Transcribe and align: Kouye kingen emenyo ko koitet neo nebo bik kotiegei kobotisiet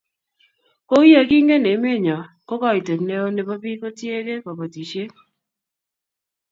Kouye 0.89 1.19
kingen 1.29 1.65
emenyo 1.73 2.17
ko 2.47 2.53
koitet 2.61 3.01
neo 3.07 3.25
nebo 3.31 3.53
bik 3.63 3.79
kotiegei 3.81 4.43
kobotisiet 4.43 5.11